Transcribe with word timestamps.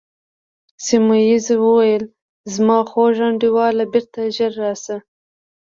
سیمونز 0.85 1.45
وویل: 1.63 2.03
زما 2.53 2.79
خوږ 2.89 3.15
انډیواله، 3.27 3.83
بیرته 3.91 4.19
ژر 4.35 4.51
راشه. 4.63 4.97